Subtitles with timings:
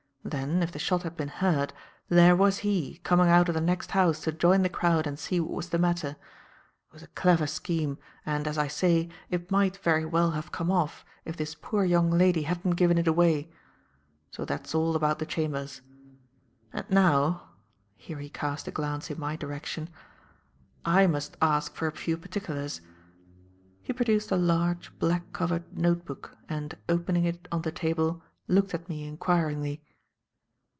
[0.23, 1.73] Then, if the shot had been heard,
[2.07, 5.39] there was he, coming out of the next house to join the crowd and see
[5.39, 6.09] what was the matter.
[6.09, 10.71] It was a clever scheme, and, as I say, it might very well have come
[10.71, 13.49] off if this poor young lady hadn't given it away.
[14.29, 15.81] So that's all about the chambers;
[16.71, 17.49] and now"
[17.97, 19.89] here he cast a glance in my direction
[20.85, 22.79] "I must ask for a few particulars."
[23.81, 28.87] He produced a large, black covered notebook and, opening it on the table, looked at
[28.87, 29.83] me inquiringly.